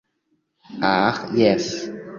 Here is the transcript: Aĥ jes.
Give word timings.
Aĥ 0.93 1.17
jes. 1.45 1.67